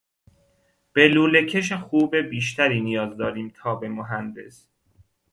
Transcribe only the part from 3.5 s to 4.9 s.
تا به مهندس.